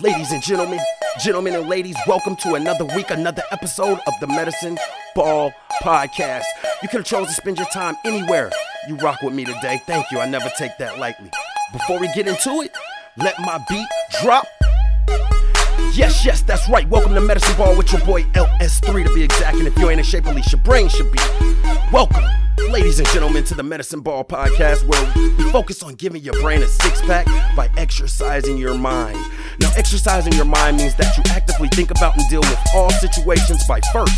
[0.00, 0.78] Ladies and gentlemen,
[1.18, 4.78] gentlemen and ladies, welcome to another week, another episode of the Medicine
[5.16, 6.44] Ball Podcast.
[6.82, 8.52] You could have chosen to spend your time anywhere.
[8.86, 9.82] You rock with me today.
[9.86, 10.20] Thank you.
[10.20, 11.32] I never take that lightly.
[11.72, 12.76] Before we get into it,
[13.16, 13.88] let my beat
[14.22, 14.46] drop.
[15.92, 16.88] Yes, yes, that's right.
[16.88, 19.56] Welcome to Medicine Ball with your boy LS3 to be exact.
[19.56, 21.18] And if you ain't in shape, at least your brain should be.
[21.92, 22.22] Welcome,
[22.70, 26.62] ladies and gentlemen, to the Medicine Ball podcast where we focus on giving your brain
[26.62, 27.26] a six pack
[27.56, 29.18] by exercising your mind.
[29.60, 33.66] Now, exercising your mind means that you actively think about and deal with all situations
[33.66, 34.14] by first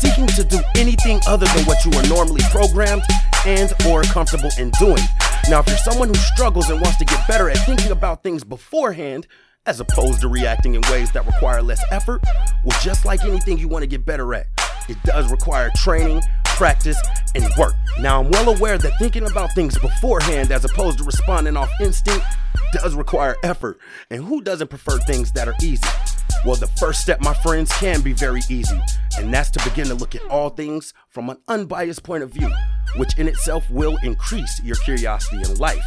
[0.00, 3.02] seeking to do anything other than what you are normally programmed
[3.46, 5.02] and or comfortable in doing.
[5.48, 8.44] Now, if you're someone who struggles and wants to get better at thinking about things
[8.44, 9.26] beforehand,
[9.64, 12.22] as opposed to reacting in ways that require less effort,
[12.64, 14.46] well, just like anything you want to get better at,
[14.88, 16.22] it does require training,
[16.56, 16.98] practice,
[17.34, 17.74] and work.
[18.00, 22.24] Now, I'm well aware that thinking about things beforehand as opposed to responding off instinct
[22.72, 23.78] does require effort.
[24.10, 25.86] And who doesn't prefer things that are easy?
[26.44, 28.80] Well, the first step, my friends, can be very easy,
[29.18, 32.50] and that's to begin to look at all things from an unbiased point of view,
[32.96, 35.84] which in itself will increase your curiosity in life.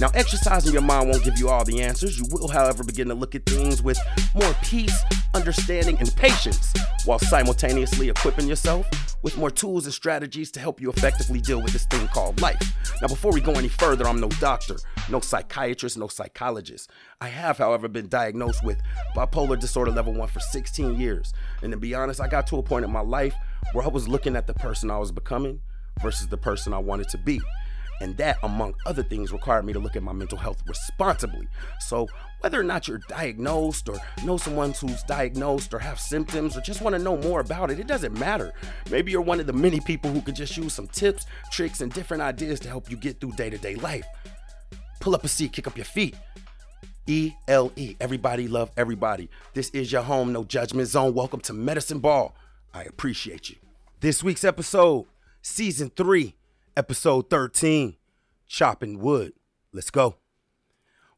[0.00, 2.18] Now, exercising your mind won't give you all the answers.
[2.18, 3.98] You will, however, begin to look at things with
[4.34, 4.96] more peace,
[5.34, 6.72] understanding, and patience,
[7.04, 8.88] while simultaneously equipping yourself
[9.22, 12.60] with more tools and strategies to help you effectively deal with this thing called life.
[13.00, 14.76] Now, before we go any further, I'm no doctor,
[15.08, 16.90] no psychiatrist, no psychologist.
[17.20, 18.82] I have, however, been diagnosed with
[19.16, 21.32] bipolar disorder level 1 for 16 years.
[21.62, 23.34] And to be honest, I got to a point in my life
[23.72, 25.60] where I was looking at the person I was becoming
[26.02, 27.40] versus the person I wanted to be.
[28.04, 31.48] And that, among other things, required me to look at my mental health responsibly.
[31.80, 32.06] So,
[32.40, 36.82] whether or not you're diagnosed or know someone who's diagnosed or have symptoms or just
[36.82, 38.52] want to know more about it, it doesn't matter.
[38.90, 41.90] Maybe you're one of the many people who could just use some tips, tricks, and
[41.94, 44.04] different ideas to help you get through day to day life.
[45.00, 46.14] Pull up a seat, kick up your feet.
[47.06, 47.96] E L E.
[48.02, 49.30] Everybody love everybody.
[49.54, 51.14] This is your home, no judgment zone.
[51.14, 52.36] Welcome to Medicine Ball.
[52.74, 53.56] I appreciate you.
[54.00, 55.06] This week's episode,
[55.40, 56.34] season three,
[56.76, 57.96] episode 13,
[58.46, 59.32] Chopping Wood.
[59.72, 60.16] Let's go.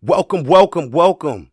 [0.03, 1.51] Welcome, welcome, welcome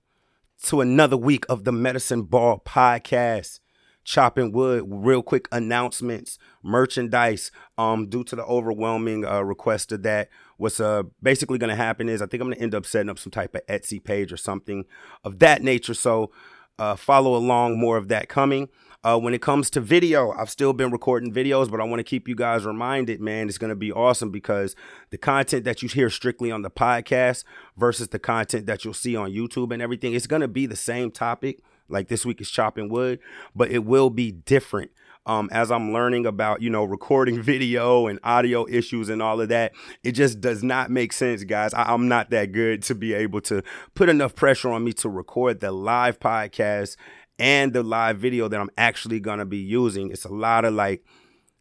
[0.63, 3.59] to another week of the Medicine Ball podcast.
[4.03, 7.51] Chopping Wood, real quick announcements, merchandise.
[7.77, 12.21] Um, due to the overwhelming uh, request of that, what's uh basically gonna happen is
[12.21, 14.83] I think I'm gonna end up setting up some type of Etsy page or something
[15.23, 15.93] of that nature.
[15.93, 16.31] So
[16.77, 18.67] uh, follow along, more of that coming.
[19.05, 22.05] Uh, when it comes to video, I've still been recording videos, but I want to
[22.05, 24.77] keep you guys reminded, man, it's going to be awesome because
[25.09, 27.43] the content that you hear strictly on the podcast
[27.75, 30.77] versus the content that you'll see on YouTube and everything, it's going to be the
[30.77, 31.59] same topic.
[31.89, 33.19] Like this week is chopping wood,
[33.53, 34.91] but it will be different.
[35.25, 39.49] Um, as I'm learning about, you know, recording video and audio issues and all of
[39.49, 41.73] that, it just does not make sense, guys.
[41.73, 43.63] I, I'm not that good to be able to
[43.95, 46.95] put enough pressure on me to record the live podcast
[47.39, 50.11] and the live video that I'm actually gonna be using.
[50.11, 51.03] It's a lot of like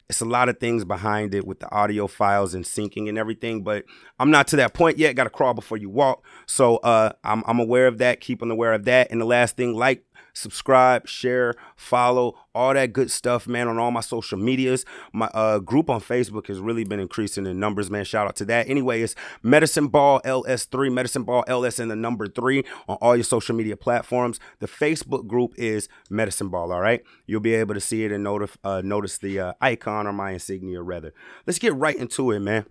[0.09, 3.63] it's a lot of things behind it with the audio files and syncing and everything,
[3.63, 3.85] but
[4.19, 5.15] I'm not to that point yet.
[5.15, 6.23] Got to crawl before you walk.
[6.45, 9.09] So uh, I'm, I'm aware of that, keep on aware of that.
[9.11, 13.91] And the last thing, like, subscribe, share, follow, all that good stuff, man, on all
[13.91, 14.85] my social medias.
[15.13, 18.03] My uh, group on Facebook has really been increasing in numbers, man.
[18.05, 18.69] Shout out to that.
[18.69, 23.23] Anyway, it's Medicine Ball LS3, Medicine Ball LS and the number three on all your
[23.23, 24.39] social media platforms.
[24.59, 27.03] The Facebook group is Medicine Ball, all right?
[27.25, 30.31] You'll be able to see it and notif- uh, notice the uh, icon or my
[30.31, 31.13] insignia, rather.
[31.45, 32.65] Let's get right into it, man.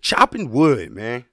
[0.00, 1.24] Chopping wood, man.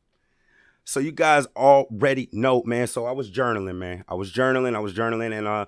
[0.85, 2.88] So you guys already know, man.
[2.88, 4.03] So I was journaling, man.
[4.07, 5.66] I was journaling, I was journaling, and uh,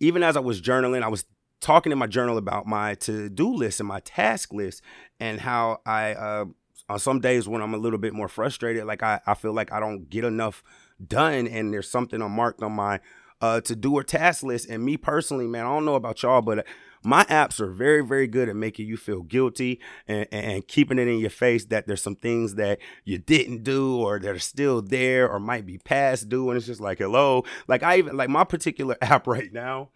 [0.00, 1.24] even as I was journaling, I was
[1.60, 4.82] talking in my journal about my to-do list and my task list
[5.18, 6.44] and how I uh
[6.88, 9.72] on some days when I'm a little bit more frustrated, like I, I feel like
[9.72, 10.62] I don't get enough
[11.04, 13.00] done and there's something unmarked on my
[13.40, 14.68] uh to do or task list.
[14.68, 16.66] And me personally, man, I don't know about y'all, but
[17.06, 21.06] my apps are very, very good at making you feel guilty and, and keeping it
[21.06, 24.82] in your face that there's some things that you didn't do or that are still
[24.82, 26.50] there or might be past due.
[26.50, 27.44] And it's just like, hello.
[27.68, 29.90] Like I even like my particular app right now,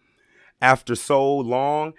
[0.62, 1.94] after so long,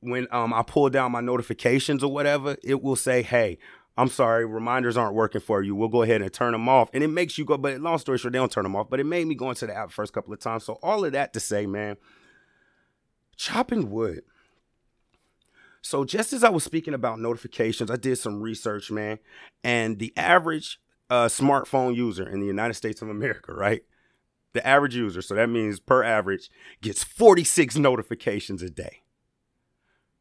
[0.00, 3.58] when um I pull down my notifications or whatever, it will say, hey,
[3.98, 5.74] I'm sorry, reminders aren't working for you.
[5.74, 6.88] We'll go ahead and turn them off.
[6.94, 8.88] And it makes you go, but long story short, they don't turn them off.
[8.88, 10.64] But it made me go into the app first couple of times.
[10.64, 11.98] So all of that to say, man,
[13.36, 14.22] chopping wood.
[15.82, 19.18] So just as I was speaking about notifications, I did some research, man,
[19.64, 23.82] and the average uh, smartphone user in the United States of America, right?
[24.52, 26.50] The average user, so that means per average,
[26.82, 29.02] gets 46 notifications a day.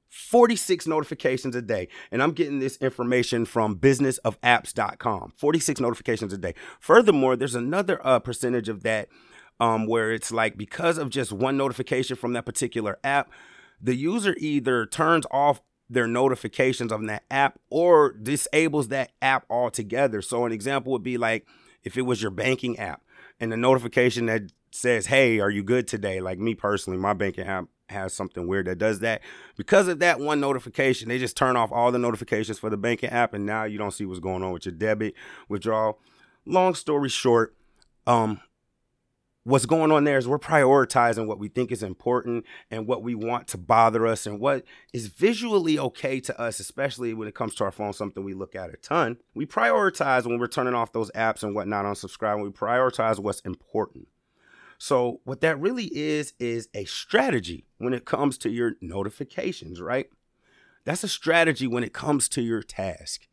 [0.10, 1.88] 46 notifications a day.
[2.12, 5.34] And I'm getting this information from businessofapps.com.
[5.36, 6.56] 46 notifications a day.
[6.80, 9.10] Furthermore, there's another uh, percentage of that
[9.60, 13.30] um, where it's like because of just one notification from that particular app,
[13.82, 20.22] the user either turns off their notifications on that app or disables that app altogether.
[20.22, 21.48] So an example would be like
[21.84, 23.02] if it was your banking app
[23.40, 27.46] and the notification that says, "Hey, are you good today?" Like me personally, my banking
[27.46, 29.22] app has something weird that does that.
[29.58, 33.10] Because of that one notification, they just turn off all the notifications for the banking
[33.10, 35.16] app and now you don't see what's going on with your debit
[35.48, 36.00] withdrawal.
[36.46, 37.56] Long story short,
[38.06, 38.42] um
[39.44, 43.16] what's going on there is we're prioritizing what we think is important and what we
[43.16, 44.64] want to bother us and what
[44.94, 48.56] is visually okay to us, especially when it comes to our phone, something we look
[48.56, 49.18] at a ton.
[49.34, 52.42] We prioritize when we're turning off those apps and whatnot on subscribe.
[52.42, 54.08] We prioritize what's important.
[54.82, 60.08] So, what that really is, is a strategy when it comes to your notifications, right?
[60.86, 63.28] That's a strategy when it comes to your task.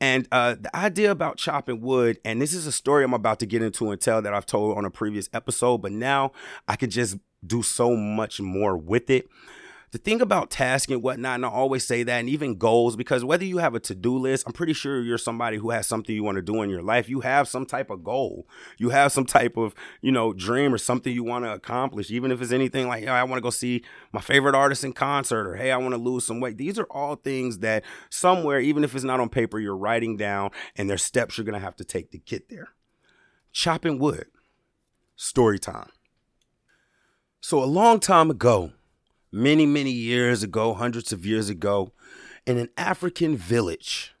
[0.00, 3.46] And uh, the idea about chopping wood, and this is a story I'm about to
[3.46, 6.32] get into and tell that I've told on a previous episode, but now
[6.68, 9.28] I could just do so much more with it
[9.92, 13.24] the thing about tasking and whatnot, and I always say that, and even goals, because
[13.24, 16.14] whether you have a to do list, I'm pretty sure you're somebody who has something
[16.14, 17.08] you want to do in your life.
[17.08, 18.46] You have some type of goal,
[18.78, 22.30] you have some type of, you know, dream or something you want to accomplish, even
[22.30, 23.82] if it's anything like, hey, I want to go see
[24.12, 26.56] my favorite artist in concert, or hey, I want to lose some weight.
[26.56, 30.50] These are all things that somewhere, even if it's not on paper, you're writing down,
[30.76, 32.68] and there's steps you're going to have to take to get there.
[33.52, 34.26] Chopping wood,
[35.16, 35.90] story time.
[37.40, 38.72] So, a long time ago,
[39.32, 41.92] many, many years ago, hundreds of years ago,
[42.46, 44.14] in an African village.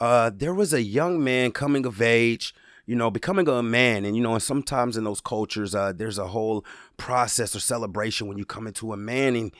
[0.00, 2.54] Uh, there was a young man coming of age,
[2.86, 4.04] you know, becoming a man.
[4.04, 6.64] And, you know, and sometimes in those cultures, uh, there's a whole
[6.96, 9.36] process or celebration when you come into a man.
[9.36, 9.52] And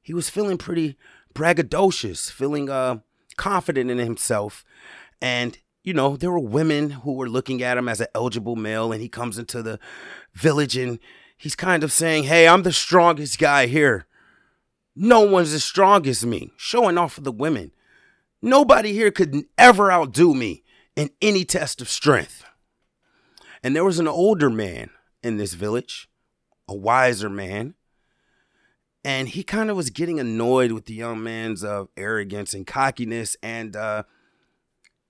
[0.00, 0.96] he was feeling pretty
[1.34, 2.98] braggadocious, feeling uh,
[3.36, 4.64] confident in himself.
[5.20, 8.92] And, you know, there were women who were looking at him as an eligible male.
[8.92, 9.78] And he comes into the
[10.32, 10.98] village and
[11.42, 14.06] he's kind of saying, Hey, I'm the strongest guy here.
[14.94, 17.72] No one's as strong as me, showing off for the women.
[18.40, 20.62] Nobody here could ever outdo me
[20.94, 22.44] in any test of strength.
[23.62, 24.90] And there was an older man
[25.22, 26.08] in this village,
[26.68, 27.74] a wiser man,
[29.04, 33.36] and he kind of was getting annoyed with the young man's uh, arrogance and cockiness,
[33.42, 34.04] and uh,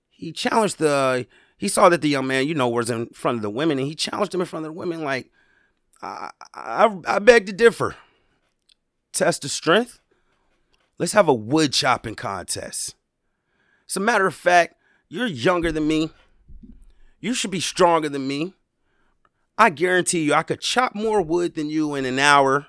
[0.09, 1.27] he challenged the.
[1.57, 3.87] He saw that the young man, you know, was in front of the women, and
[3.87, 5.29] he challenged him in front of the women, like,
[6.03, 7.95] I, I, I beg to differ.
[9.13, 9.99] Test of strength.
[10.99, 12.95] Let's have a wood chopping contest.
[13.89, 14.75] As a matter of fact,
[15.07, 16.11] you're younger than me.
[17.19, 18.53] You should be stronger than me.
[19.57, 22.67] I guarantee you, I could chop more wood than you in an hour,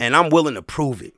[0.00, 1.14] and I'm willing to prove it.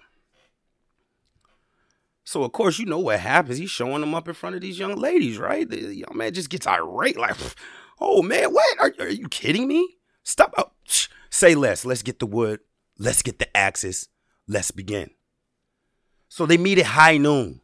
[2.24, 3.58] So, of course, you know what happens.
[3.58, 5.68] He's showing them up in front of these young ladies, right?
[5.68, 7.36] The young man just gets irate, like,
[8.00, 8.80] oh man, what?
[8.80, 9.99] Are, are you kidding me?
[10.22, 10.54] Stop.
[10.56, 11.08] Oh, shh.
[11.30, 11.84] Say less.
[11.84, 12.60] Let's get the wood.
[12.98, 14.08] Let's get the axes.
[14.46, 15.10] Let's begin.
[16.28, 17.60] So they meet at high noon.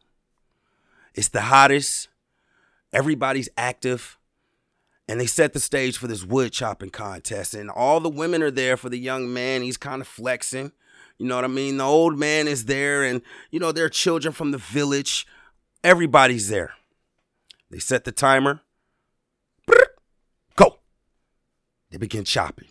[1.13, 2.09] It's the hottest.
[2.93, 4.17] Everybody's active.
[5.07, 7.53] And they set the stage for this wood chopping contest.
[7.53, 9.61] And all the women are there for the young man.
[9.61, 10.71] He's kind of flexing.
[11.17, 11.77] You know what I mean?
[11.77, 15.25] The old man is there, and, you know, there are children from the village.
[15.83, 16.73] Everybody's there.
[17.71, 18.61] They set the timer.
[21.97, 22.67] They begin chopping.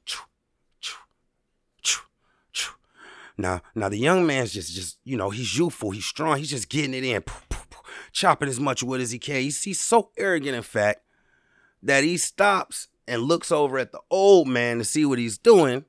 [3.36, 6.68] Now, now the young man's just, just you know, he's youthful, he's strong, he's just
[6.68, 7.24] getting it in,
[8.12, 9.42] chopping as much wood as he can.
[9.42, 11.00] He's, he's so arrogant, in fact,
[11.82, 15.84] that he stops and looks over at the old man to see what he's doing,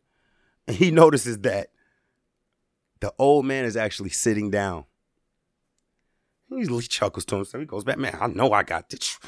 [0.67, 1.69] and he notices that
[3.01, 4.85] the old man is actually sitting down.
[6.49, 7.59] He chuckles to himself.
[7.59, 8.17] He goes back, man.
[8.19, 9.19] I know I got this.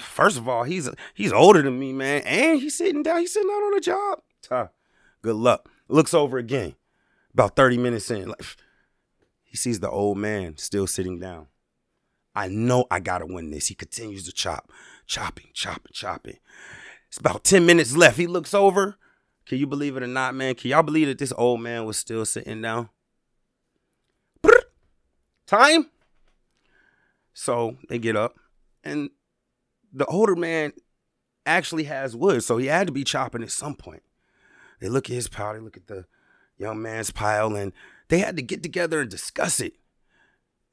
[0.00, 3.20] First of all, he's he's older than me, man, and he's sitting down.
[3.20, 4.20] He's sitting out on a job.
[4.48, 4.68] Huh.
[5.22, 5.68] Good luck.
[5.88, 6.76] Looks over again.
[7.34, 8.42] About thirty minutes in, like
[9.42, 11.48] he sees the old man still sitting down.
[12.34, 13.66] I know I gotta win this.
[13.66, 14.70] He continues to chop,
[15.06, 16.38] chopping, chopping, chopping.
[17.08, 18.16] It's about ten minutes left.
[18.16, 18.96] He looks over.
[19.44, 20.54] Can you believe it or not, man?
[20.54, 22.90] Can y'all believe that this old man was still sitting down?
[25.46, 25.86] Time
[27.38, 28.36] so they get up,
[28.82, 29.10] and
[29.92, 30.72] the older man
[31.46, 34.02] actually has wood, so he had to be chopping at some point.
[34.80, 36.06] They look at his pile, they look at the
[36.56, 37.72] young man's pile, and
[38.08, 39.74] they had to get together and discuss it.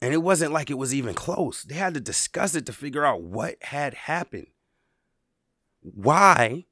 [0.02, 1.62] And it wasn't like it was even close.
[1.62, 4.48] They had to discuss it to figure out what had happened.
[5.82, 6.66] Why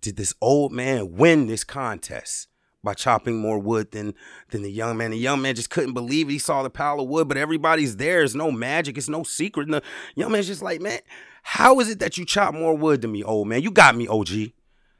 [0.00, 2.48] did this old man win this contest?
[2.86, 4.14] By chopping more wood than
[4.50, 5.10] than the young man.
[5.10, 6.32] The young man just couldn't believe it.
[6.32, 8.22] He saw the pile of wood, but everybody's there.
[8.22, 8.96] It's no magic.
[8.96, 9.64] It's no secret.
[9.64, 9.82] And the
[10.14, 11.00] young man's just like, man,
[11.42, 13.60] how is it that you chop more wood than me, old man?
[13.60, 14.52] You got me, OG.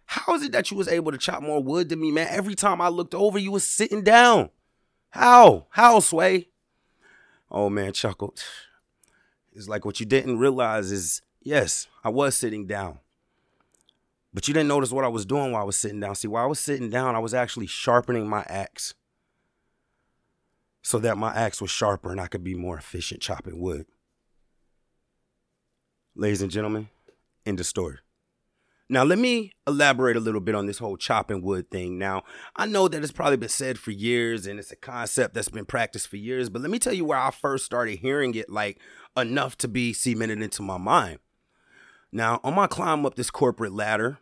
[0.04, 2.28] How is it that you was able to chop more wood than me, man?
[2.30, 4.50] Every time I looked over, you was sitting down.
[5.10, 5.66] How?
[5.70, 6.48] How, Sway?
[7.50, 8.42] Oh man, chuckled.
[9.52, 12.98] It's like what you didn't realize is yes, I was sitting down.
[14.36, 16.14] But you didn't notice what I was doing while I was sitting down.
[16.14, 18.92] See, while I was sitting down, I was actually sharpening my axe
[20.82, 23.86] so that my axe was sharper and I could be more efficient chopping wood.
[26.14, 26.90] Ladies and gentlemen,
[27.46, 27.96] end of story.
[28.90, 31.96] Now, let me elaborate a little bit on this whole chopping wood thing.
[31.96, 32.22] Now,
[32.56, 35.64] I know that it's probably been said for years and it's a concept that's been
[35.64, 38.80] practiced for years, but let me tell you where I first started hearing it like
[39.16, 41.20] enough to be cemented into my mind.
[42.12, 44.18] Now, on my climb up this corporate ladder,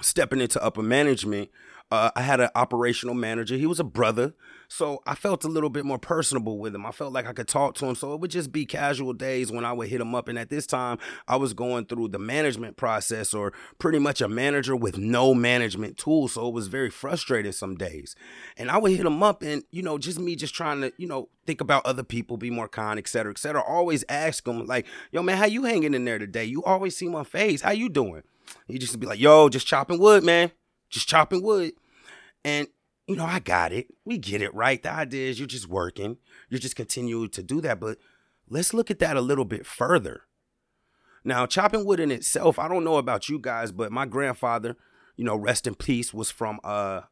[0.00, 1.50] stepping into upper management,
[1.90, 3.56] uh, I had an operational manager.
[3.56, 4.34] He was a brother,
[4.68, 6.86] so I felt a little bit more personable with him.
[6.86, 7.94] I felt like I could talk to him.
[7.94, 10.26] So it would just be casual days when I would hit him up.
[10.26, 10.98] And at this time,
[11.28, 15.98] I was going through the management process or pretty much a manager with no management
[15.98, 16.32] tools.
[16.32, 18.16] So it was very frustrating some days.
[18.56, 21.06] And I would hit him up and, you know, just me just trying to, you
[21.06, 23.62] know, think about other people, be more kind, et cetera, et cetera.
[23.62, 26.46] Always ask him, like, yo, man, how you hanging in there today?
[26.46, 27.60] You always see my face.
[27.60, 28.22] How you doing?
[28.66, 30.52] He just be like, yo, just chopping wood, man.
[30.90, 31.72] Just chopping wood.
[32.44, 32.68] And
[33.06, 33.88] you know, I got it.
[34.04, 34.82] We get it, right?
[34.82, 36.16] The idea is you're just working.
[36.48, 37.78] You're just continuing to do that.
[37.78, 37.98] But
[38.48, 40.22] let's look at that a little bit further.
[41.22, 44.76] Now, chopping wood in itself, I don't know about you guys, but my grandfather,
[45.16, 47.02] you know, rest in peace, was from uh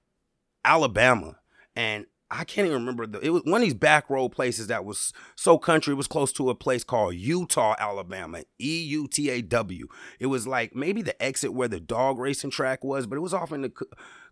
[0.64, 1.38] Alabama.
[1.74, 4.86] And I can't even remember the it was one of these back road places that
[4.86, 5.92] was so country.
[5.92, 8.42] It was close to a place called Eutaw, Alabama.
[8.58, 9.86] E U T A W.
[10.18, 13.34] It was like maybe the exit where the dog racing track was, but it was
[13.34, 13.72] off in the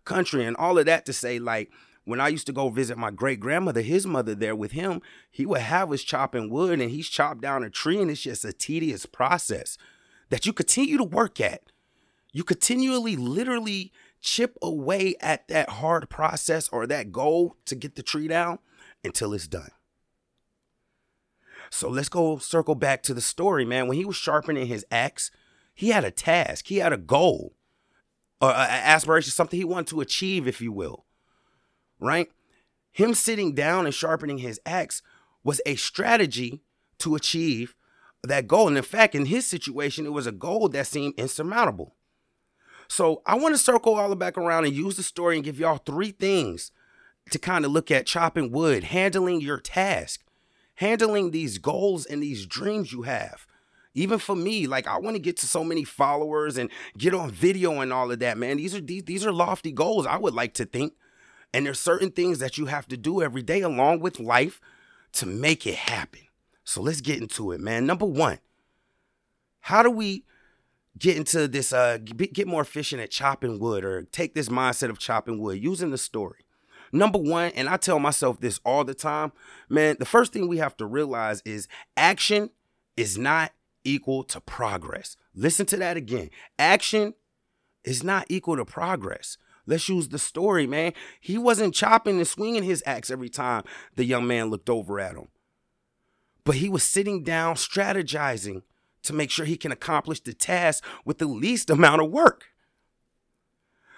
[0.03, 1.71] country and all of that to say like
[2.03, 5.45] when I used to go visit my great grandmother, his mother there with him, he
[5.45, 8.51] would have us chopping wood and he's chopped down a tree and it's just a
[8.51, 9.77] tedious process
[10.29, 11.61] that you continue to work at.
[12.33, 13.91] You continually literally
[14.21, 18.59] chip away at that hard process or that goal to get the tree down
[19.03, 19.71] until it's done.
[21.69, 23.87] So let's go circle back to the story, man.
[23.87, 25.31] When he was sharpening his axe,
[25.73, 27.53] he had a task, he had a goal,
[28.41, 31.05] or an aspiration, something he wanted to achieve, if you will.
[31.99, 32.29] Right?
[32.91, 35.01] Him sitting down and sharpening his axe
[35.43, 36.61] was a strategy
[36.99, 37.75] to achieve
[38.23, 38.67] that goal.
[38.67, 41.95] And in fact, in his situation, it was a goal that seemed insurmountable.
[42.91, 45.57] So I want to circle all the back around and use the story and give
[45.57, 46.73] y'all three things
[47.29, 50.25] to kind of look at chopping wood, handling your task,
[50.75, 53.47] handling these goals and these dreams you have.
[53.93, 57.31] Even for me, like I want to get to so many followers and get on
[57.31, 58.57] video and all of that, man.
[58.57, 60.91] These are these, these are lofty goals I would like to think.
[61.53, 64.59] And there's certain things that you have to do every day along with life
[65.13, 66.27] to make it happen.
[66.65, 67.85] So let's get into it, man.
[67.85, 68.39] Number 1.
[69.61, 70.25] How do we
[70.97, 74.99] get into this uh get more efficient at chopping wood or take this mindset of
[74.99, 76.45] chopping wood using the story
[76.91, 79.31] number one and i tell myself this all the time
[79.69, 82.49] man the first thing we have to realize is action
[82.97, 83.51] is not
[83.83, 86.29] equal to progress listen to that again
[86.59, 87.13] action
[87.83, 90.93] is not equal to progress Let's use the story, man.
[91.19, 93.63] He wasn't chopping and swinging his axe every time
[93.95, 95.27] the young man looked over at him.
[96.43, 98.63] But he was sitting down, strategizing
[99.03, 102.45] to make sure he can accomplish the task with the least amount of work.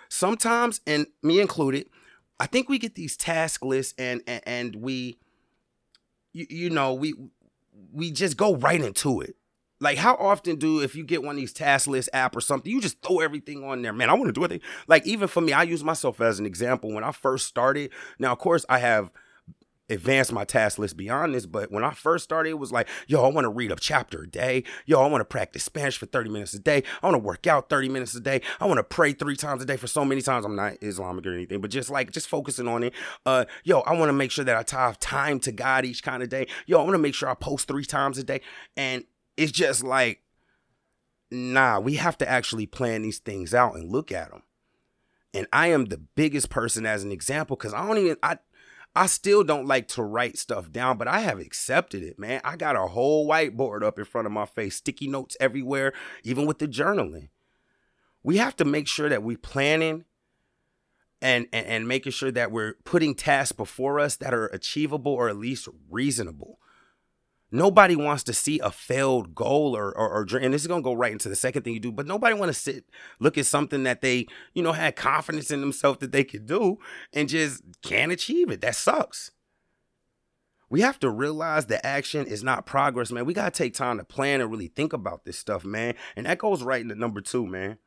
[0.10, 1.88] Sometimes, and me included,
[2.40, 5.18] I think we get these task lists and and, and we
[6.34, 7.14] you, you know, we
[7.92, 9.36] we just go right into it.
[9.80, 12.72] Like how often do if you get one of these task list app or something,
[12.72, 13.94] you just throw everything on there.
[13.94, 14.62] Man, I want to do it.
[14.88, 16.94] Like even for me, I use myself as an example.
[16.94, 19.12] When I first started, now of course I have
[19.90, 21.46] advance my task list beyond this.
[21.46, 24.24] But when I first started, it was like, yo, I want to read a chapter
[24.24, 24.64] a day.
[24.86, 26.84] Yo, I want to practice Spanish for 30 minutes a day.
[27.02, 28.42] I want to work out 30 minutes a day.
[28.60, 30.46] I want to pray three times a day for so many times.
[30.46, 32.94] I'm not Islamic or anything, but just like just focusing on it.
[33.26, 36.24] Uh, yo, I want to make sure that I have time to God each kind
[36.24, 36.48] of day.
[36.66, 38.42] Yo, I want to make sure I post three times a day.
[38.78, 39.04] And
[39.38, 40.22] it's just like,
[41.32, 44.44] nah, we have to actually plan these things out and look at them.
[45.34, 48.38] And I am the biggest person as an example because I don't even I
[48.96, 52.42] I still don't like to write stuff down, but I have accepted it, man.
[52.44, 56.46] I got a whole whiteboard up in front of my face, sticky notes everywhere, even
[56.46, 57.30] with the journaling.
[58.22, 60.06] We have to make sure that we're planning
[61.22, 65.28] and, and, and making sure that we're putting tasks before us that are achievable or
[65.28, 66.60] at least reasonable.
[67.54, 70.94] Nobody wants to see a failed goal or, or, or and this is gonna go
[70.94, 72.86] right into the second thing you do, but nobody want to sit,
[73.20, 76.80] look at something that they, you know, had confidence in themselves that they could do
[77.14, 78.62] and just can't achieve it.
[78.62, 79.32] That sucks.
[80.72, 83.26] We have to realize that action is not progress, man.
[83.26, 85.94] We gotta take time to plan and really think about this stuff, man.
[86.16, 87.78] And that goes right into number two, man.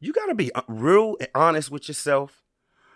[0.00, 2.42] you got to be uh, real honest with yourself.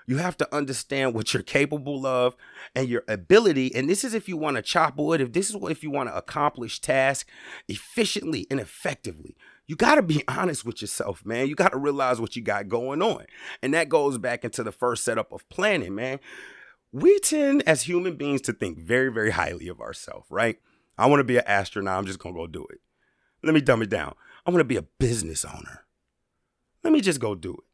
[0.06, 2.36] You have to understand what you're capable of
[2.74, 3.74] and your ability.
[3.74, 6.08] And this is if you want to chop wood, if this is if you want
[6.08, 7.30] to accomplish tasks
[7.68, 9.36] efficiently and effectively.
[9.66, 11.46] You got to be honest with yourself, man.
[11.48, 13.26] You got to realize what you got going on.
[13.62, 16.18] And that goes back into the first setup of planning, man.
[16.92, 20.58] We tend as human beings to think very, very highly of ourselves, right?
[20.98, 21.98] I want to be an astronaut.
[21.98, 22.80] I'm just going to go do it.
[23.44, 24.14] Let me dumb it down.
[24.44, 25.84] I want to be a business owner.
[26.82, 27.64] Let me just go do it.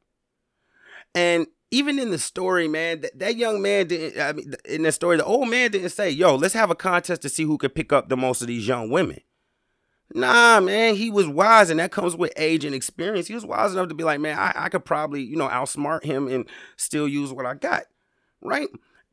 [1.15, 4.93] And even in the story, man, that, that young man didn't, I mean, in the
[4.93, 7.75] story, the old man didn't say, yo, let's have a contest to see who could
[7.75, 9.21] pick up the most of these young women.
[10.15, 13.27] Nah, man, he was wise, and that comes with age and experience.
[13.27, 16.05] He was wise enough to be like, man, I, I could probably, you know, outsmart
[16.05, 17.85] him and still use what I got,
[18.41, 18.69] right?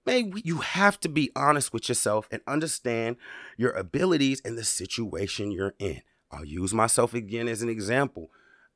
[0.05, 3.15] Man, you have to be honest with yourself and understand
[3.57, 6.01] your abilities and the situation you're in.
[6.29, 8.29] I'll use myself again as an example.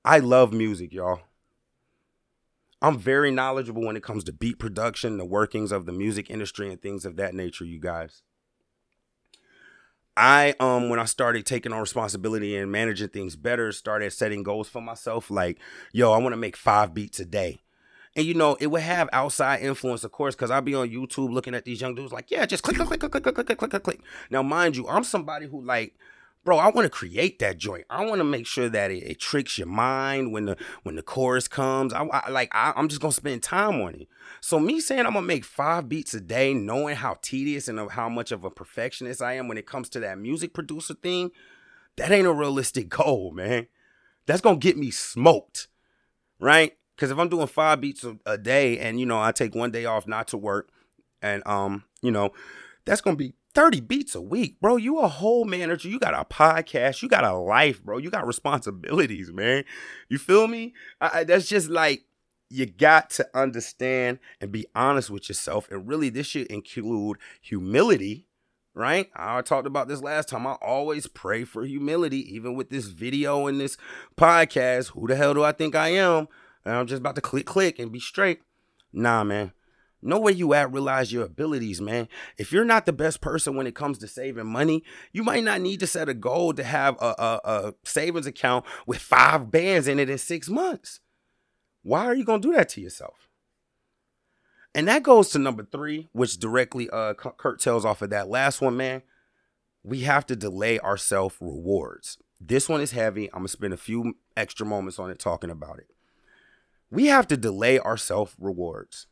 [0.03, 1.21] I love music, y'all.
[2.81, 6.69] I'm very knowledgeable when it comes to beat production, the workings of the music industry,
[6.69, 8.21] and things of that nature, you guys.
[10.15, 14.67] I um when I started taking on responsibility and managing things better, started setting goals
[14.67, 15.59] for myself like,
[15.91, 17.61] yo, I want to make 5 beats a day.
[18.15, 21.31] And you know, it would have outside influence, of course, because I'd be on YouTube
[21.31, 23.69] looking at these young dudes like, yeah, just click, click, click, click, click, click, click,
[23.69, 24.01] click, click.
[24.31, 25.93] Now, mind you, I'm somebody who like
[26.47, 27.83] bro, I want to create that joint.
[27.89, 31.01] I want to make sure that it, it, tricks your mind when the when the
[31.01, 31.91] chorus comes.
[31.91, 34.07] I, I like I, am just gonna spend time on it.
[34.39, 38.07] So me saying I'm gonna make five beats a day, knowing how tedious and how
[38.07, 41.31] much of a perfectionist I am when it comes to that music producer thing,
[41.97, 43.67] that ain't a realistic goal, man.
[44.25, 45.67] That's gonna get me smoked,
[46.39, 46.77] right?
[46.95, 49.71] Because if I'm doing five beats a, a day and you know I take one
[49.71, 50.69] day off not to work,
[51.21, 52.29] and um, you know,
[52.85, 54.75] that's gonna be 30 beats a week, bro.
[54.75, 55.89] You a whole manager.
[55.89, 57.01] You got a podcast.
[57.01, 57.97] You got a life, bro.
[57.97, 59.63] You got responsibilities, man.
[60.09, 60.75] You feel me?
[61.01, 62.03] I, that's just like
[62.51, 65.67] you got to understand and be honest with yourself.
[65.71, 68.27] And really, this should include humility,
[68.75, 69.09] right?
[69.15, 70.45] I talked about this last time.
[70.45, 73.75] I always pray for humility, even with this video and this
[74.15, 74.89] podcast.
[74.89, 76.27] Who the hell do I think I am?
[76.63, 78.39] And I'm just about to click, click and be straight.
[78.93, 79.51] Nah, man.
[80.01, 82.07] Know where you at, realize your abilities, man.
[82.37, 85.61] If you're not the best person when it comes to saving money, you might not
[85.61, 89.87] need to set a goal to have a, a, a savings account with five bands
[89.87, 90.99] in it in six months.
[91.81, 93.27] Why are you going to do that to yourself?
[94.75, 98.77] And that goes to number three, which directly uh curtails off of that last one,
[98.77, 99.01] man.
[99.83, 102.19] We have to delay our self rewards.
[102.39, 103.25] This one is heavy.
[103.33, 105.87] I'm gonna spend a few extra moments on it talking about it.
[106.91, 109.07] We have to delay our self rewards.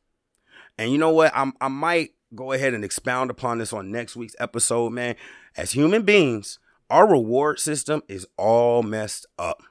[0.78, 1.32] And you know what?
[1.36, 5.16] I'm, I might go ahead and expound upon this on next week's episode, man.
[5.56, 6.60] As human beings,
[6.90, 9.64] our reward system is all messed up.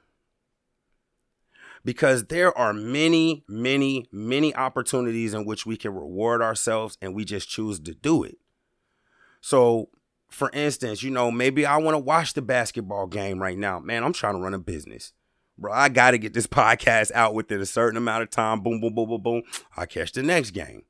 [1.83, 7.23] Because there are many, many, many opportunities in which we can reward ourselves and we
[7.23, 8.37] just choose to do it.
[9.39, 9.89] So,
[10.31, 13.79] for instance, you know, maybe I want to watch the basketball game right now.
[13.79, 15.13] Man, I'm trying to run a business.
[15.59, 18.61] Bro, I got to get this podcast out within a certain amount of time.
[18.61, 19.43] Boom, boom, boom, boom, boom.
[19.77, 20.83] I catch the next game.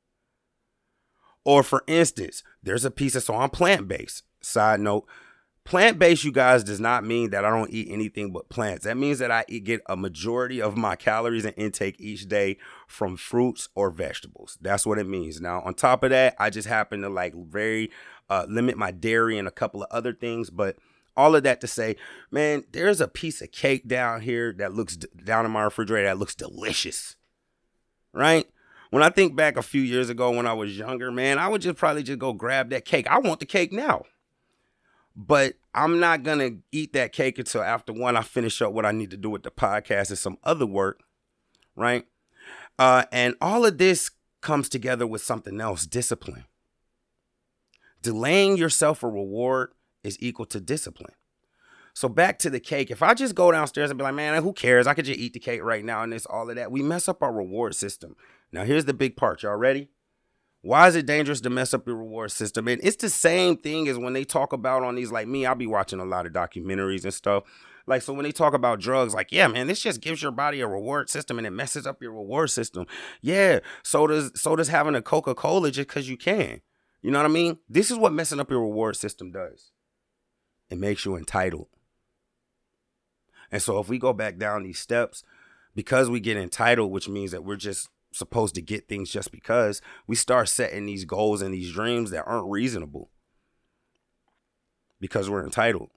[1.45, 4.23] Or for instance, there's a piece that's on plant based.
[4.41, 5.07] Side note,
[5.63, 8.85] plant based, you guys, does not mean that I don't eat anything but plants.
[8.85, 12.57] That means that I eat, get a majority of my calories and intake each day
[12.87, 14.57] from fruits or vegetables.
[14.59, 15.39] That's what it means.
[15.39, 17.91] Now, on top of that, I just happen to like very
[18.29, 20.77] uh, limit my dairy and a couple of other things, but
[21.17, 21.95] all of that to say,
[22.31, 26.17] man, there's a piece of cake down here that looks down in my refrigerator that
[26.17, 27.15] looks delicious,
[28.13, 28.47] right?
[28.91, 31.61] When I think back a few years ago when I was younger, man, I would
[31.61, 33.07] just probably just go grab that cake.
[33.07, 34.03] I want the cake now.
[35.15, 38.85] But I'm not going to eat that cake until after one, I finish up what
[38.85, 41.01] I need to do with the podcast and some other work,
[41.75, 42.05] right?
[42.77, 46.45] Uh, and all of this comes together with something else discipline.
[48.01, 49.71] Delaying yourself a reward
[50.03, 51.13] is equal to discipline.
[51.93, 52.91] So back to the cake.
[52.91, 54.85] If I just go downstairs and be like, man, who cares?
[54.85, 56.71] I could just eat the cake right now and it's all of that.
[56.71, 58.17] We mess up our reward system.
[58.51, 59.43] Now, here's the big part.
[59.43, 59.89] Y'all ready?
[60.61, 62.67] Why is it dangerous to mess up your reward system?
[62.67, 65.53] And it's the same thing as when they talk about on these, like me, I'll
[65.53, 67.43] be watching a lot of documentaries and stuff.
[67.87, 70.61] Like, so when they talk about drugs, like, yeah, man, this just gives your body
[70.61, 72.87] a reward system and it messes up your reward system.
[73.21, 76.61] Yeah, so does so does having a Coca-Cola just because you can.
[77.03, 77.59] You know what I mean?
[77.69, 79.71] This is what messing up your reward system does.
[80.71, 81.67] It makes you entitled.
[83.51, 85.23] And so if we go back down these steps,
[85.75, 89.81] because we get entitled, which means that we're just supposed to get things just because
[90.07, 93.09] we start setting these goals and these dreams that aren't reasonable
[94.99, 95.89] because we're entitled.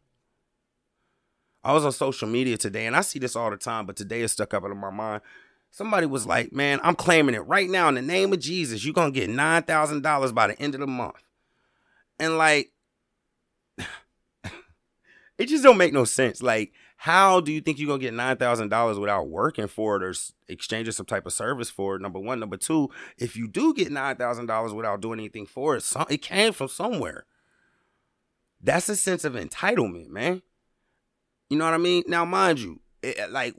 [1.62, 4.22] I was on social media today and I see this all the time, but today
[4.22, 5.22] it stuck up in my mind.
[5.70, 8.85] Somebody was like, man, I'm claiming it right now in the name of Jesus.
[8.85, 11.22] You're going to get $9,000 by the end of the month.
[12.18, 12.72] And like,
[15.38, 16.42] it just don't make no sense.
[16.42, 20.02] Like, how do you think you're gonna get nine thousand dollars without working for it
[20.02, 20.12] or
[20.48, 22.02] exchanging some type of service for it?
[22.02, 25.76] Number one, number two, if you do get nine thousand dollars without doing anything for
[25.76, 27.24] it, some, it came from somewhere.
[28.61, 30.42] That's a sense of entitlement, man.
[31.48, 32.02] You know what I mean?
[32.08, 33.54] Now, mind you, it, like,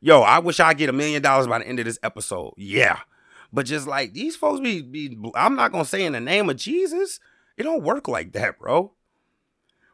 [0.00, 2.54] yo, I wish I get a million dollars by the end of this episode.
[2.56, 3.00] Yeah,
[3.52, 6.56] but just like these folks be, be, I'm not gonna say in the name of
[6.56, 7.20] Jesus.
[7.58, 8.94] It don't work like that, bro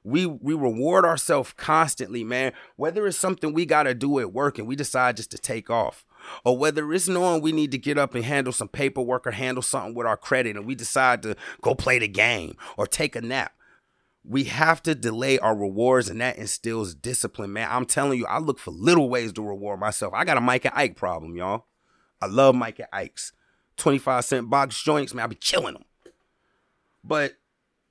[0.06, 2.52] we we reward ourselves constantly, man.
[2.76, 6.06] Whether it's something we gotta do at work and we decide just to take off,
[6.44, 9.62] or whether it's knowing we need to get up and handle some paperwork or handle
[9.62, 13.20] something with our credit and we decide to go play the game or take a
[13.20, 13.52] nap.
[14.22, 17.68] We have to delay our rewards, and that instills discipline, man.
[17.70, 20.14] I'm telling you, I look for little ways to reward myself.
[20.14, 21.66] I got a Mike and Ike problem, y'all.
[22.20, 23.32] I love Mike and Ike's
[23.76, 25.24] 25 cent box joints, man.
[25.24, 25.84] I be chilling them.
[27.04, 27.34] But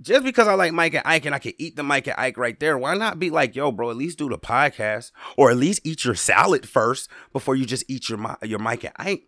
[0.01, 2.37] just because I like Mike and Ike and I can eat the Mike and Ike
[2.37, 5.57] right there, why not be like, yo, bro, at least do the podcast or at
[5.57, 9.27] least eat your salad first before you just eat your your Mike and Ike?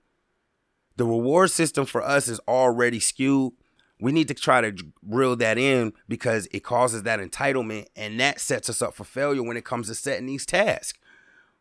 [0.98, 3.54] The reward system for us is already skewed.
[4.00, 8.40] We need to try to reel that in because it causes that entitlement and that
[8.40, 11.00] sets us up for failure when it comes to setting these tasks.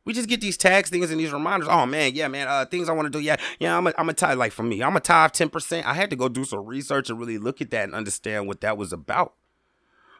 [0.06, 1.68] We just get these tags things and these reminders.
[1.68, 3.22] Oh man, yeah, man, uh, things I want to do.
[3.22, 4.34] Yeah, yeah, I'm a, I'm a tie.
[4.34, 5.86] Like for me, I'm a tie ten percent.
[5.86, 8.60] I had to go do some research and really look at that and understand what
[8.62, 9.34] that was about.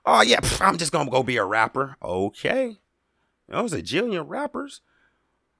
[0.04, 1.96] Oh yeah, pff, I'm just gonna go be a rapper.
[2.02, 2.78] Okay,
[3.50, 4.80] I was a jillion rappers.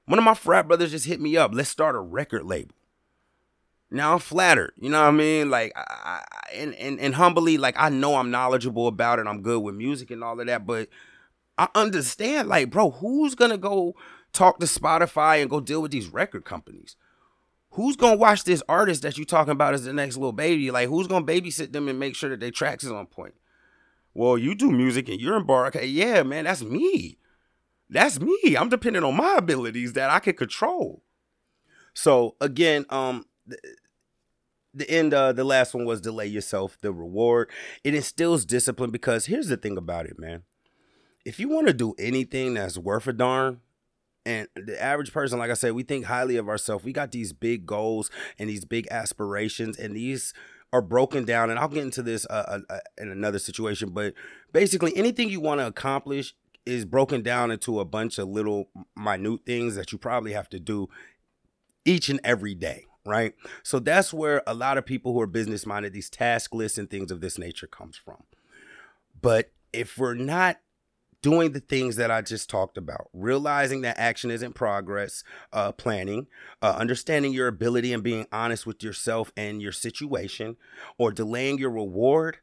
[0.05, 1.51] One of my frat brothers just hit me up.
[1.53, 2.75] Let's start a record label.
[3.89, 5.49] Now I'm flattered, you know what I mean?
[5.49, 9.27] Like, I, I, and, and and humbly, like I know I'm knowledgeable about it.
[9.27, 10.89] I'm good with music and all of that, but
[11.57, 13.95] I understand, like, bro, who's gonna go
[14.37, 16.95] talk to Spotify and go deal with these record companies.
[17.71, 20.71] Who's gonna watch this artist that you talking about as the next Lil Baby?
[20.71, 23.35] Like, who's gonna babysit them and make sure that their tracks is on point?
[24.13, 25.67] Well, you do music and you're in bar.
[25.67, 27.17] Okay, yeah, man, that's me.
[27.89, 28.55] That's me.
[28.57, 31.03] I'm dependent on my abilities that I can control.
[31.93, 33.57] So again, um, the,
[34.73, 36.77] the end, uh, the last one was delay yourself.
[36.81, 37.49] The reward
[37.83, 40.43] it instills discipline because here's the thing about it, man.
[41.25, 43.61] If you want to do anything that's worth a darn,
[44.27, 46.83] and the average person, like I said, we think highly of ourselves.
[46.83, 50.33] We got these big goals and these big aspirations, and these
[50.73, 51.49] are broken down.
[51.49, 54.13] And I'll get into this uh, uh, uh in another situation, but
[54.51, 56.35] basically, anything you want to accomplish
[56.65, 60.59] is broken down into a bunch of little minute things that you probably have to
[60.59, 60.89] do
[61.85, 65.65] each and every day right so that's where a lot of people who are business
[65.65, 68.21] minded these task lists and things of this nature comes from
[69.21, 70.57] but if we're not
[71.27, 76.27] doing the things that I just talked about, realizing that action isn't progress, uh, planning,
[76.61, 80.55] uh, understanding your ability and being honest with yourself and your situation,
[80.97, 82.37] or delaying your reward.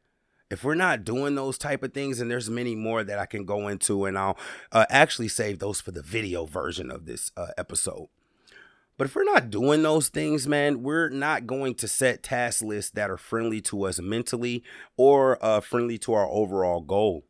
[0.51, 3.43] If we're not doing those type of things, and there's many more that I can
[3.43, 4.37] go into, and I'll
[4.71, 8.09] uh, actually save those for the video version of this uh, episode.
[8.99, 12.91] But if we're not doing those things, man, we're not going to set task lists
[12.91, 14.63] that are friendly to us mentally
[14.95, 17.25] or uh, friendly to our overall goal.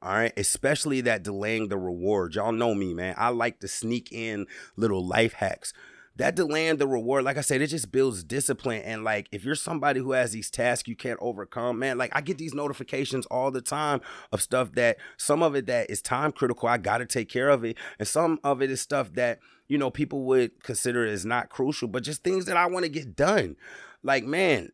[0.00, 0.32] All right.
[0.36, 2.34] Especially that delaying the reward.
[2.34, 3.14] Y'all know me, man.
[3.18, 5.72] I like to sneak in little life hacks.
[6.16, 8.82] That delaying the reward, like I said, it just builds discipline.
[8.82, 12.20] And like, if you're somebody who has these tasks you can't overcome, man, like I
[12.22, 14.00] get these notifications all the time
[14.32, 16.68] of stuff that some of it that is time critical.
[16.68, 17.76] I got to take care of it.
[18.00, 21.86] And some of it is stuff that, you know, people would consider as not crucial,
[21.86, 23.54] but just things that I want to get done.
[24.02, 24.72] Like, man,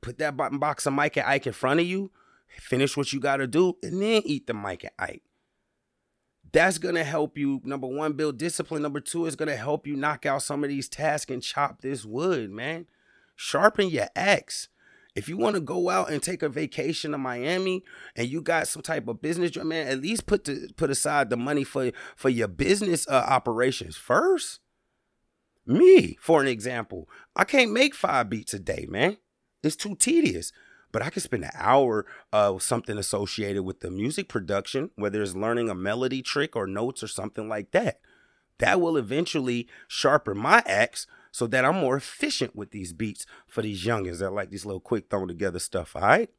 [0.00, 2.10] put that button box of Mike and Ike in front of you
[2.48, 5.22] finish what you got to do, and then eat the Mike and Ike.
[6.52, 8.82] That's going to help you, number one, build discipline.
[8.82, 11.80] Number two, is going to help you knock out some of these tasks and chop
[11.80, 12.86] this wood, man.
[13.34, 14.68] Sharpen your axe.
[15.14, 17.82] If you want to go out and take a vacation to Miami
[18.14, 21.38] and you got some type of business, man, at least put the, put aside the
[21.38, 24.60] money for for your business uh, operations first.
[25.66, 29.16] Me, for an example, I can't make five beats a day, man.
[29.62, 30.52] It's too tedious
[30.96, 35.22] but I could spend an hour uh, with something associated with the music production, whether
[35.22, 38.00] it's learning a melody trick or notes or something like that.
[38.60, 43.60] That will eventually sharpen my axe so that I'm more efficient with these beats for
[43.60, 45.94] these youngins that like these little quick thrown together stuff.
[45.94, 46.30] All right.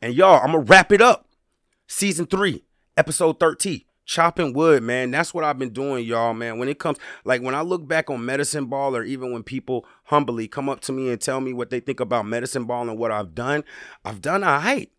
[0.00, 1.28] And y'all, I'm gonna wrap it up.
[1.86, 2.64] Season three,
[2.96, 5.10] episode 13 chopping wood, man.
[5.10, 6.58] That's what I've been doing, y'all, man.
[6.58, 9.86] When it comes, like when I look back on medicine ball, or even when people
[10.04, 12.98] humbly come up to me and tell me what they think about medicine ball and
[12.98, 13.64] what I've done,
[14.04, 14.90] I've done a all right.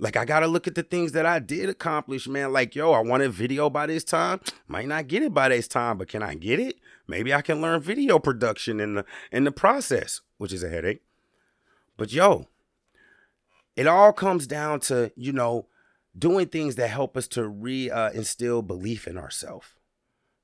[0.00, 2.52] Like I gotta look at the things that I did accomplish, man.
[2.52, 4.40] Like, yo, I wanted video by this time.
[4.68, 6.76] Might not get it by this time, but can I get it?
[7.08, 11.02] Maybe I can learn video production in the in the process, which is a headache.
[11.96, 12.46] But yo,
[13.74, 15.66] it all comes down to, you know,
[16.16, 19.68] doing things that help us to re uh, instill belief in ourselves,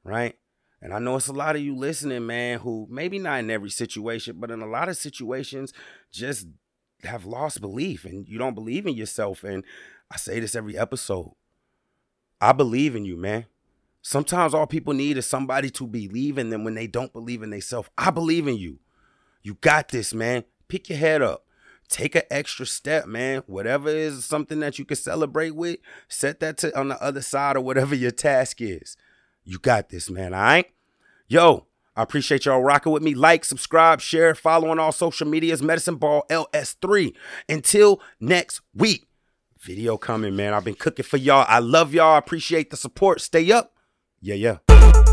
[0.03, 0.37] right?
[0.81, 3.71] And I know it's a lot of you listening, man, who maybe not in every
[3.71, 5.73] situation, but in a lot of situations
[6.13, 6.47] just
[7.05, 9.45] have lost belief and you don't believe in yourself.
[9.45, 9.65] And
[10.11, 11.33] I say this every episode.
[12.41, 13.47] I believe in you, man.
[14.03, 17.49] Sometimes all people need is somebody to believe in them when they don't believe in
[17.49, 17.89] themselves.
[17.97, 18.81] I believe in you.
[19.43, 20.45] You got this, man.
[20.69, 21.44] Pick your head up.
[21.95, 23.45] Take an extra step, man.
[23.47, 25.79] Whatever is something that you can celebrate with,
[26.09, 28.97] set that to on the other side of whatever your task is.
[29.45, 30.35] You got this, man.
[30.35, 30.67] All right.
[31.29, 33.15] Yo, I appreciate y'all rocking with me.
[33.15, 35.63] Like, subscribe, share, follow on all social medias.
[35.63, 37.15] Medicine Ball LS3.
[37.49, 39.07] Until next week.
[39.61, 40.53] Video coming, man.
[40.53, 41.47] I've been cooking for y'all.
[41.49, 42.17] I love y'all.
[42.17, 43.21] I appreciate the support.
[43.21, 43.73] Stay up.
[44.21, 45.04] Yeah, yeah.